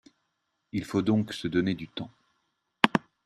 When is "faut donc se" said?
0.83-1.47